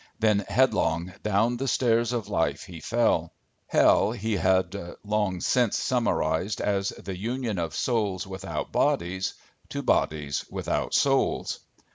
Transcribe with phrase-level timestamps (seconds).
[0.19, 3.31] Then headlong down the stair of life he fell.
[3.67, 9.35] Hell he had long since summarised as the union of souls without bodies
[9.69, 11.59] to bodies without souls.